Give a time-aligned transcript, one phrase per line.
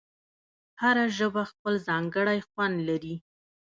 [0.81, 3.15] هره ژبه خپل ځانګړی خوند لري.